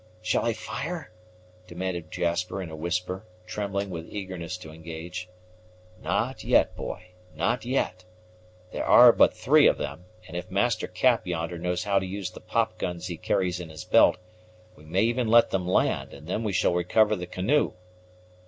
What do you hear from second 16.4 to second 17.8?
we shall recover the canoe."